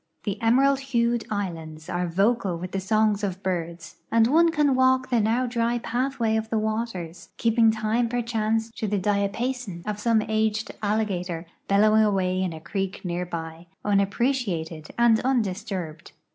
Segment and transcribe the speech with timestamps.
[0.23, 5.11] The emerald hued islands are vocal with the songs of birds, and one can walk
[5.11, 10.23] the now dry pathway of the waters, keei)ing time i)erchance to the diapason of some
[10.23, 16.13] aged alligator l)ellowing away in a creek near by, un appreciated and undisturbed.